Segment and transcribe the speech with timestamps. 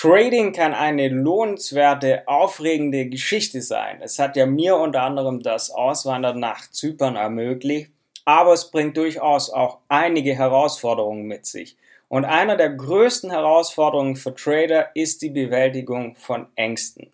[0.00, 4.00] Trading kann eine lohnenswerte, aufregende Geschichte sein.
[4.00, 7.90] Es hat ja mir unter anderem das Auswandern nach Zypern ermöglicht,
[8.24, 11.76] aber es bringt durchaus auch einige Herausforderungen mit sich.
[12.08, 17.12] Und einer der größten Herausforderungen für Trader ist die Bewältigung von Ängsten.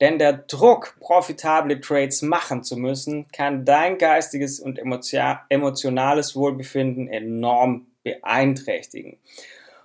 [0.00, 7.88] Denn der Druck, profitable Trades machen zu müssen, kann dein geistiges und emotionales Wohlbefinden enorm
[8.04, 9.18] beeinträchtigen.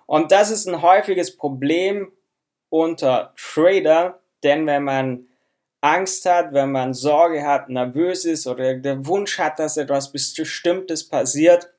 [0.05, 2.11] Und das ist ein häufiges Problem
[2.75, 5.27] unter Trader, denn wenn man
[5.81, 11.07] Angst hat, wenn man Sorge hat, nervös ist oder der Wunsch hat, dass etwas Bestimmtes
[11.07, 11.69] passiert,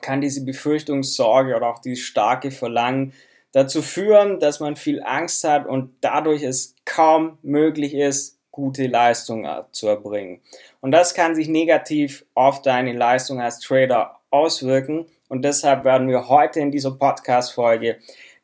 [0.00, 3.14] kann diese Befürchtungssorge oder auch dieses starke Verlangen
[3.52, 9.64] dazu führen, dass man viel Angst hat und dadurch es kaum möglich ist, gute Leistungen
[9.70, 10.42] zu erbringen.
[10.80, 15.06] Und das kann sich negativ auf deine Leistung als Trader auswirken.
[15.28, 17.98] Und deshalb werden wir heute in dieser Podcast-Folge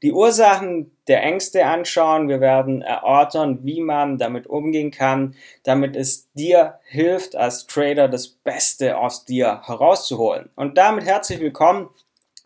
[0.05, 2.29] die Ursachen der Ängste anschauen.
[2.29, 8.29] Wir werden erörtern, wie man damit umgehen kann, damit es dir hilft, als Trader das
[8.29, 10.51] Beste aus dir herauszuholen.
[10.57, 11.89] Und damit herzlich willkommen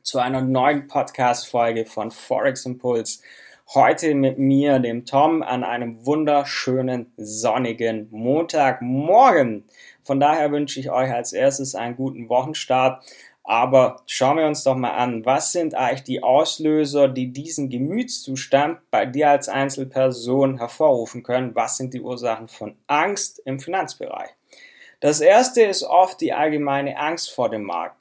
[0.05, 3.23] zu einer neuen Podcast-Folge von Forex Impulse.
[3.75, 9.65] Heute mit mir, dem Tom, an einem wunderschönen sonnigen Montagmorgen.
[10.05, 13.05] Von daher wünsche ich euch als erstes einen guten Wochenstart.
[13.45, 18.79] Aber schauen wir uns doch mal an, was sind eigentlich die Auslöser, die diesen Gemütszustand
[18.91, 21.55] bei dir als Einzelperson hervorrufen können?
[21.55, 24.31] Was sind die Ursachen von Angst im Finanzbereich?
[25.01, 27.97] Das erste ist oft die allgemeine Angst vor dem Markt.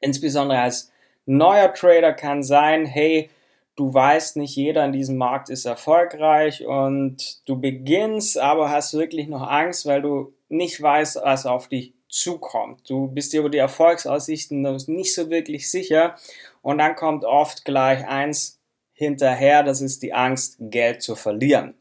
[0.00, 0.92] Insbesondere als
[1.26, 3.30] neuer Trader kann sein, hey,
[3.76, 9.28] du weißt nicht, jeder in diesem Markt ist erfolgreich und du beginnst, aber hast wirklich
[9.28, 12.88] noch Angst, weil du nicht weißt, was auf dich zukommt.
[12.88, 16.16] Du bist dir über die Erfolgsaussichten nicht so wirklich sicher
[16.62, 18.58] und dann kommt oft gleich eins
[18.92, 21.74] hinterher, das ist die Angst, Geld zu verlieren.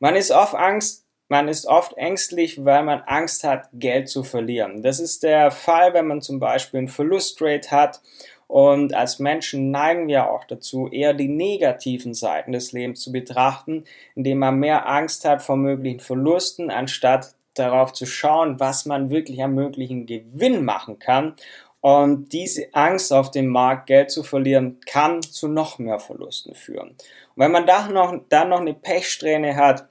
[0.00, 4.82] Man ist oft Angst, man ist oft ängstlich, weil man Angst hat, Geld zu verlieren.
[4.82, 8.00] Das ist der Fall, wenn man zum Beispiel einen Verlustrate hat
[8.48, 13.84] und als Menschen neigen wir auch dazu, eher die negativen Seiten des Lebens zu betrachten,
[14.14, 19.42] indem man mehr Angst hat vor möglichen Verlusten, anstatt darauf zu schauen, was man wirklich
[19.42, 21.34] am möglichen Gewinn machen kann.
[21.80, 26.90] Und diese Angst auf dem Markt Geld zu verlieren, kann zu noch mehr Verlusten führen.
[26.90, 26.96] Und
[27.36, 29.88] wenn man da noch, dann noch eine Pechsträhne hat,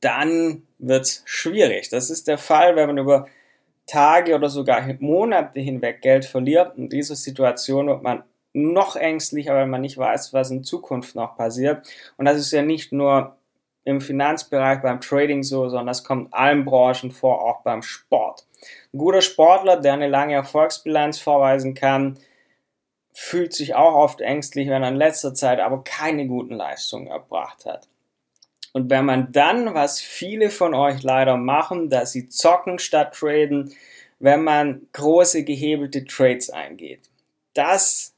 [0.00, 1.88] dann wird es schwierig.
[1.90, 3.26] Das ist der Fall, wenn man über
[3.86, 6.76] Tage oder sogar Monate hinweg Geld verliert.
[6.76, 11.36] In dieser Situation wird man noch ängstlicher, weil man nicht weiß, was in Zukunft noch
[11.36, 11.88] passiert.
[12.16, 13.36] Und das ist ja nicht nur
[13.84, 18.46] im Finanzbereich, beim Trading so, sondern das kommt allen Branchen vor, auch beim Sport.
[18.92, 22.18] Ein guter Sportler, der eine lange Erfolgsbilanz vorweisen kann,
[23.12, 27.66] fühlt sich auch oft ängstlich, wenn er in letzter Zeit aber keine guten Leistungen erbracht
[27.66, 27.88] hat.
[28.72, 33.74] Und wenn man dann, was viele von euch leider machen, dass sie zocken statt traden,
[34.20, 37.10] wenn man große gehebelte Trades eingeht.
[37.54, 38.14] Das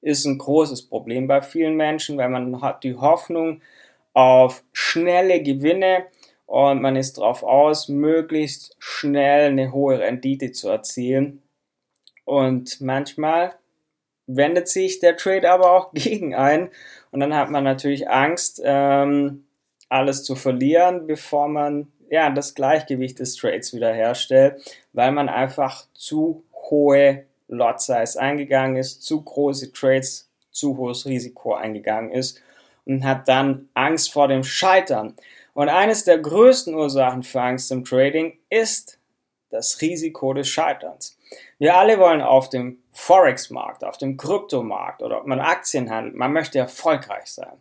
[0.00, 3.62] ist ein großes Problem bei vielen Menschen, weil man hat die Hoffnung,
[4.12, 6.06] auf schnelle Gewinne
[6.46, 11.42] und man ist darauf aus, möglichst schnell eine hohe Rendite zu erzielen.
[12.24, 13.54] Und manchmal
[14.26, 16.70] wendet sich der Trade aber auch gegen ein
[17.10, 19.44] und dann hat man natürlich Angst, ähm,
[19.88, 24.62] alles zu verlieren, bevor man ja das Gleichgewicht des Trades wiederherstellt,
[24.92, 31.54] weil man einfach zu hohe Lot Size eingegangen ist, zu große Trades, zu hohes Risiko
[31.54, 32.40] eingegangen ist
[32.84, 35.14] und hat dann Angst vor dem Scheitern.
[35.54, 38.98] Und eines der größten Ursachen für Angst im Trading ist
[39.50, 41.18] das Risiko des Scheiterns.
[41.58, 46.32] Wir alle wollen auf dem Forex-Markt, auf dem Kryptomarkt oder ob man Aktien handelt, man
[46.32, 47.52] möchte erfolgreich sein.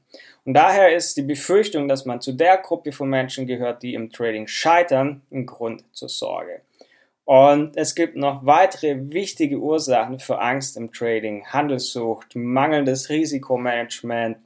[0.44, 4.12] Und daher ist die Befürchtung, dass man zu der Gruppe von Menschen gehört, die im
[4.12, 6.62] Trading scheitern, ein Grund zur Sorge.
[7.26, 14.38] Und es gibt noch weitere wichtige Ursachen für Angst im Trading, Handelssucht, mangelndes Risikomanagement,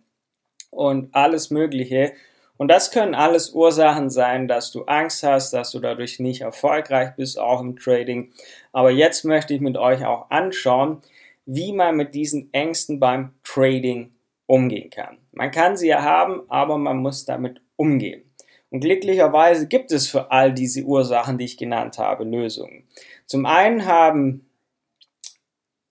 [0.76, 2.14] und alles Mögliche.
[2.58, 7.16] Und das können alles Ursachen sein, dass du Angst hast, dass du dadurch nicht erfolgreich
[7.16, 8.32] bist, auch im Trading.
[8.72, 11.02] Aber jetzt möchte ich mit euch auch anschauen,
[11.46, 14.12] wie man mit diesen Ängsten beim Trading
[14.48, 15.18] umgehen kann.
[15.32, 18.24] Man kann sie ja haben, aber man muss damit umgehen.
[18.70, 22.88] Und glücklicherweise gibt es für all diese Ursachen, die ich genannt habe, Lösungen.
[23.26, 24.45] Zum einen haben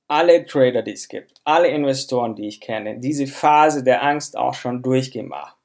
[0.08, 4.54] alle Trader, die es gibt, alle Investoren, die ich kenne, diese Phase der Angst auch
[4.54, 5.56] schon durchgemacht.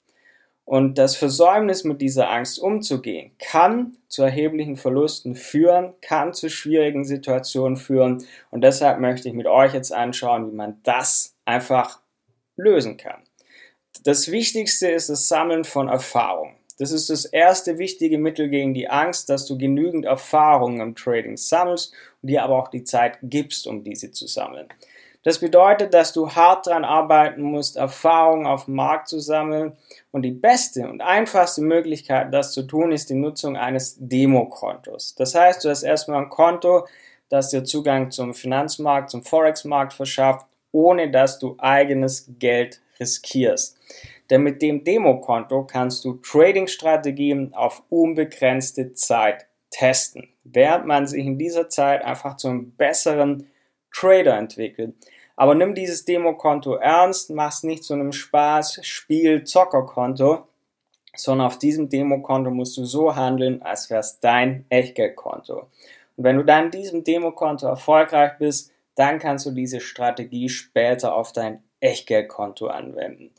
[0.66, 7.06] Und das Versäumnis mit dieser Angst umzugehen, kann zu erheblichen Verlusten führen, kann zu schwierigen
[7.06, 8.24] Situationen führen.
[8.52, 12.02] Und deshalb möchte ich mit euch jetzt anschauen, wie man das einfach
[12.56, 13.24] lösen kann.
[14.04, 16.59] Das Wichtigste ist das Sammeln von Erfahrung.
[16.80, 21.36] Das ist das erste wichtige Mittel gegen die Angst, dass du genügend Erfahrung im Trading
[21.36, 24.70] sammelst und dir aber auch die Zeit gibst, um diese zu sammeln.
[25.24, 29.74] Das bedeutet, dass du hart daran arbeiten musst, Erfahrung auf dem Markt zu sammeln.
[30.12, 35.16] Und die beste und einfachste Möglichkeit, das zu tun, ist die Nutzung eines Demokontos.
[35.16, 36.88] Das heißt, du hast erstmal ein Konto,
[37.28, 43.78] das dir Zugang zum Finanzmarkt, zum Forex-Markt verschafft, ohne dass du eigenes Geld riskierst.
[44.30, 51.38] Denn mit dem Demokonto kannst du Trading-Strategien auf unbegrenzte Zeit testen, während man sich in
[51.38, 53.48] dieser Zeit einfach zum besseren
[53.92, 54.96] Trader entwickeln.
[55.36, 60.48] Aber nimm dieses Demokonto ernst, mach's nicht zu einem Spaß, Spiel, Zockerkonto,
[61.16, 65.70] sondern auf diesem Demokonto musst du so handeln, als wäre es dein Echtgeldkonto.
[66.18, 71.16] Und wenn du dann in diesem Demokonto erfolgreich bist, dann kannst du diese Strategie später
[71.16, 73.32] auf dein Echtgeldkonto anwenden.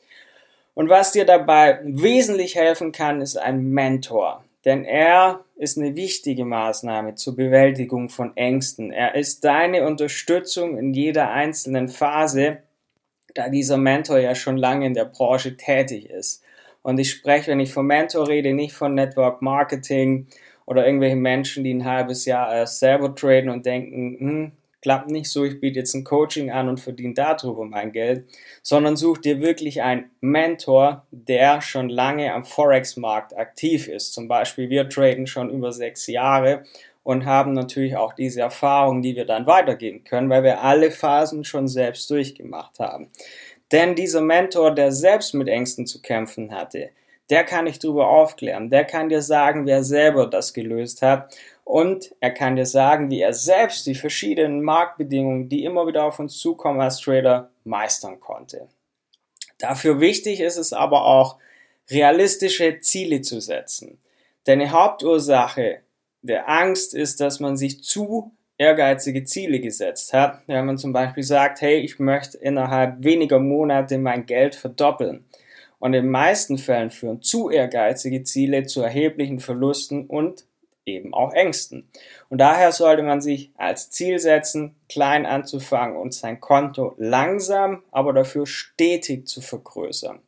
[0.80, 4.46] Und was dir dabei wesentlich helfen kann, ist ein Mentor.
[4.64, 8.90] Denn er ist eine wichtige Maßnahme zur Bewältigung von Ängsten.
[8.90, 12.62] Er ist deine Unterstützung in jeder einzelnen Phase,
[13.34, 16.42] da dieser Mentor ja schon lange in der Branche tätig ist.
[16.80, 20.28] Und ich spreche, wenn ich vom Mentor rede, nicht von Network Marketing
[20.64, 25.30] oder irgendwelchen Menschen, die ein halbes Jahr erst selber traden und denken, hm, klappt nicht
[25.30, 28.26] so, ich biete jetzt ein Coaching an und verdiene darüber mein Geld,
[28.62, 34.12] sondern such dir wirklich einen Mentor, der schon lange am Forex-Markt aktiv ist.
[34.12, 36.64] Zum Beispiel, wir traden schon über sechs Jahre
[37.02, 41.44] und haben natürlich auch diese Erfahrung, die wir dann weitergeben können, weil wir alle Phasen
[41.44, 43.08] schon selbst durchgemacht haben.
[43.72, 46.90] Denn dieser Mentor, der selbst mit Ängsten zu kämpfen hatte,
[47.30, 51.36] der kann dich darüber aufklären, der kann dir sagen, wer selber das gelöst hat
[51.70, 56.18] und er kann dir sagen, wie er selbst die verschiedenen Marktbedingungen, die immer wieder auf
[56.18, 58.66] uns zukommen als Trader, meistern konnte.
[59.56, 61.38] Dafür wichtig ist es aber auch,
[61.88, 63.98] realistische Ziele zu setzen.
[64.48, 65.82] Denn die Hauptursache
[66.22, 70.42] der Angst ist, dass man sich zu ehrgeizige Ziele gesetzt hat.
[70.48, 75.24] Wenn man zum Beispiel sagt, hey, ich möchte innerhalb weniger Monate mein Geld verdoppeln.
[75.78, 80.44] Und in den meisten Fällen führen zu ehrgeizige Ziele zu erheblichen Verlusten und
[80.94, 81.88] eben auch Ängsten.
[82.28, 88.12] Und daher sollte man sich als Ziel setzen, klein anzufangen und sein Konto langsam, aber
[88.12, 90.20] dafür stetig zu vergrößern.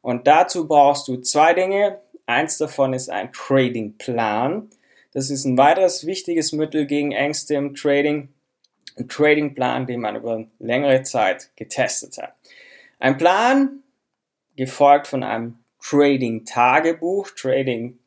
[0.00, 2.00] Und dazu brauchst du zwei Dinge.
[2.26, 4.70] Eins davon ist ein Trading-Plan.
[5.12, 8.28] Das ist ein weiteres wichtiges Mittel gegen Ängste im Trading.
[8.96, 12.34] Ein Trading-Plan, den man über längere Zeit getestet hat.
[12.98, 13.82] Ein Plan,
[14.56, 17.30] gefolgt von einem Trading-Tagebuch.
[17.30, 17.98] Trading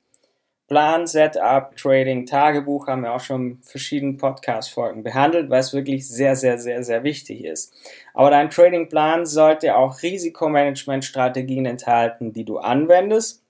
[0.72, 6.38] Plan, Setup, Trading, Tagebuch haben wir auch schon verschiedene Podcast-Folgen behandelt, weil es wirklich sehr,
[6.38, 7.74] sehr, sehr, sehr wichtig ist.
[8.14, 13.44] Aber dein Trading-Plan sollte auch Risikomanagement-Strategien enthalten, die du anwendest.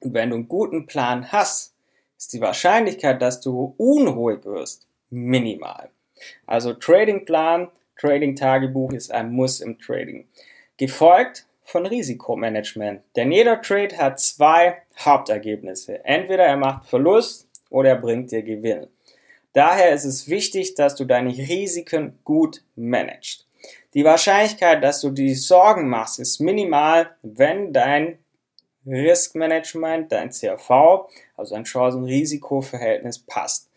[0.00, 1.74] Und wenn du einen guten Plan hast,
[2.16, 5.90] ist die Wahrscheinlichkeit, dass du unruhig wirst, minimal.
[6.46, 7.68] Also Trading-Plan,
[8.00, 10.26] Trading-Tagebuch ist ein Muss im Trading.
[10.78, 13.02] Gefolgt von Risikomanagement.
[13.14, 16.04] Denn jeder Trade hat zwei Hauptergebnisse.
[16.04, 18.88] Entweder er macht Verlust oder er bringt dir Gewinn.
[19.52, 23.46] Daher ist es wichtig, dass du deine Risiken gut managst.
[23.94, 28.18] Die Wahrscheinlichkeit, dass du die Sorgen machst, ist minimal, wenn dein
[28.86, 33.70] Riskmanagement, dein CRV, also ein Chancen-Risiko-Verhältnis passt.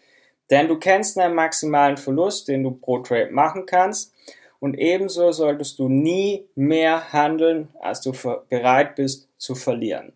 [0.49, 4.13] Denn du kennst deinen maximalen Verlust, den du pro Trade machen kannst
[4.59, 8.11] und ebenso solltest du nie mehr handeln, als du
[8.49, 10.13] bereit bist zu verlieren.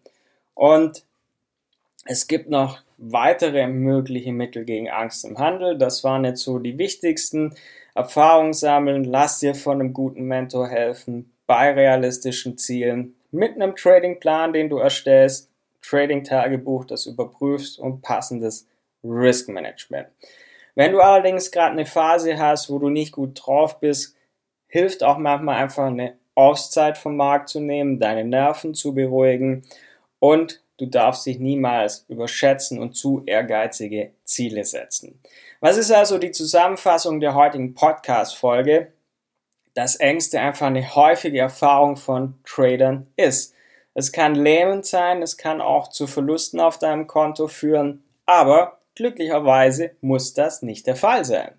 [0.56, 1.04] Und
[2.06, 5.78] es gibt noch weitere mögliche Mittel gegen Angst im Handel.
[5.78, 7.56] Das waren jetzt so die wichtigsten.
[7.96, 14.54] Erfahrung sammeln, lass dir von einem guten Mentor helfen, bei realistischen Zielen, mit einem Tradingplan,
[14.54, 18.68] den du erstellst, Trading-Tagebuch, das überprüfst und passendes
[19.04, 20.08] Risk Management.
[20.76, 24.16] Wenn du allerdings gerade eine Phase hast, wo du nicht gut drauf bist,
[24.68, 29.64] hilft auch manchmal einfach eine Auszeit vom Markt zu nehmen, deine Nerven zu beruhigen
[30.24, 35.20] und du darfst dich niemals überschätzen und zu ehrgeizige Ziele setzen.
[35.60, 38.94] Was ist also die Zusammenfassung der heutigen Podcast-Folge?
[39.74, 43.54] Dass Ängste einfach eine häufige Erfahrung von Tradern ist.
[43.96, 49.92] Es kann lähmend sein, es kann auch zu Verlusten auf deinem Konto führen, aber glücklicherweise
[50.00, 51.52] muss das nicht der Fall sein.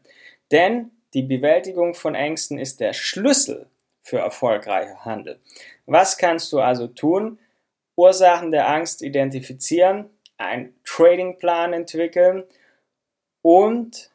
[0.52, 3.66] Denn die Bewältigung von Ängsten ist der Schlüssel
[4.00, 5.38] für erfolgreicher Handel.
[5.85, 7.38] Was kannst du also tun?
[7.97, 12.45] Ursachen der Angst identifizieren, einen Tradingplan entwickeln
[13.43, 14.11] und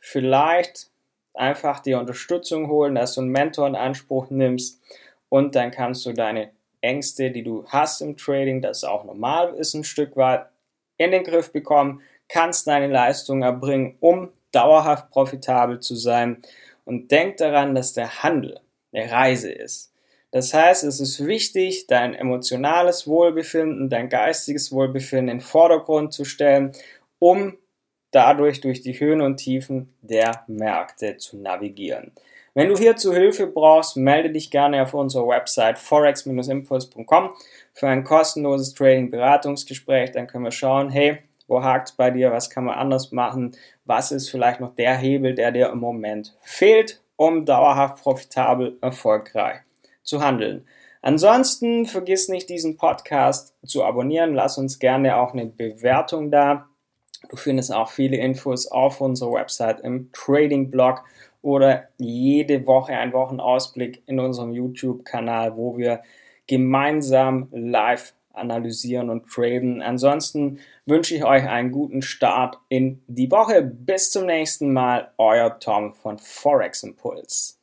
[0.00, 0.90] vielleicht
[1.34, 4.82] einfach die Unterstützung holen, dass du einen Mentor in Anspruch nimmst
[5.28, 6.50] und dann kannst du deine
[6.80, 10.46] Ängste, die du hast im Trading, das auch normal ist ein Stück weit,
[10.96, 16.42] in den Griff bekommen, kannst deine Leistung erbringen, um dauerhaft profitabel zu sein.
[16.84, 18.60] Und denk daran, dass der Handel
[18.92, 19.92] eine Reise ist.
[20.30, 26.24] Das heißt, es ist wichtig, dein emotionales Wohlbefinden, dein geistiges Wohlbefinden in den Vordergrund zu
[26.24, 26.72] stellen,
[27.18, 27.56] um
[28.10, 32.12] dadurch durch die Höhen und Tiefen der Märkte zu navigieren.
[32.54, 37.30] Wenn du hierzu Hilfe brauchst, melde dich gerne auf unserer Website forex-impuls.com
[37.72, 40.10] für ein kostenloses Trading-Beratungsgespräch.
[40.10, 42.32] Dann können wir schauen, hey, wo hakt es bei dir?
[42.32, 43.56] Was kann man anders machen?
[43.84, 49.60] Was ist vielleicht noch der Hebel, der dir im Moment fehlt, um dauerhaft profitabel erfolgreich
[50.08, 50.66] zu handeln?
[51.02, 54.34] Ansonsten vergiss nicht, diesen Podcast zu abonnieren.
[54.34, 56.66] Lass uns gerne auch eine Bewertung da.
[57.28, 61.04] Du findest auch viele Infos auf unserer Website im Trading-Blog
[61.42, 66.02] oder jede Woche einen Wochenausblick in unserem YouTube-Kanal, wo wir
[66.46, 69.82] gemeinsam live analysieren und traden.
[69.82, 73.62] Ansonsten wünsche ich euch einen guten Start in die Woche.
[73.62, 77.57] Bis zum nächsten Mal, euer Tom von Forex Impulse.